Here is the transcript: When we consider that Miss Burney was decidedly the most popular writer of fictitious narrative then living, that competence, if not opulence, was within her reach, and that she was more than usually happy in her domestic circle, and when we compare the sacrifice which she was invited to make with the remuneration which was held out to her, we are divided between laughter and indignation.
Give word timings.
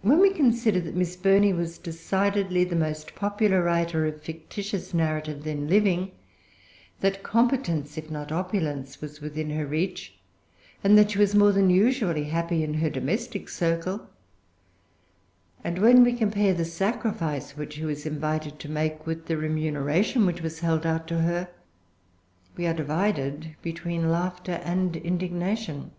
When 0.00 0.18
we 0.18 0.32
consider 0.32 0.80
that 0.80 0.94
Miss 0.96 1.14
Burney 1.14 1.52
was 1.52 1.76
decidedly 1.76 2.64
the 2.64 2.74
most 2.74 3.14
popular 3.14 3.62
writer 3.62 4.06
of 4.06 4.22
fictitious 4.22 4.94
narrative 4.94 5.44
then 5.44 5.68
living, 5.68 6.12
that 7.00 7.22
competence, 7.22 7.98
if 7.98 8.10
not 8.10 8.32
opulence, 8.32 9.02
was 9.02 9.20
within 9.20 9.50
her 9.50 9.66
reach, 9.66 10.18
and 10.82 10.96
that 10.96 11.10
she 11.10 11.18
was 11.18 11.34
more 11.34 11.52
than 11.52 11.68
usually 11.68 12.24
happy 12.24 12.64
in 12.64 12.72
her 12.72 12.88
domestic 12.88 13.50
circle, 13.50 14.08
and 15.62 15.78
when 15.80 16.02
we 16.02 16.14
compare 16.14 16.54
the 16.54 16.64
sacrifice 16.64 17.54
which 17.54 17.74
she 17.74 17.84
was 17.84 18.06
invited 18.06 18.58
to 18.60 18.70
make 18.70 19.06
with 19.06 19.26
the 19.26 19.36
remuneration 19.36 20.24
which 20.24 20.40
was 20.40 20.60
held 20.60 20.86
out 20.86 21.06
to 21.08 21.20
her, 21.20 21.46
we 22.56 22.66
are 22.66 22.72
divided 22.72 23.54
between 23.60 24.10
laughter 24.10 24.62
and 24.64 24.96
indignation. 24.96 25.90